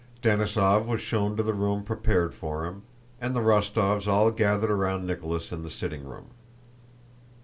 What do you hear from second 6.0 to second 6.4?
room.